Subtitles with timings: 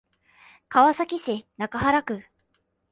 [0.67, 2.23] 川崎市中原区